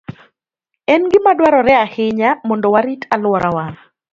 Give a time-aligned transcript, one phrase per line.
[0.93, 3.65] En gima dwarore ahinya mondo warit alworawa.